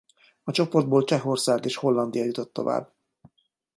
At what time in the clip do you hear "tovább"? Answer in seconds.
2.53-2.93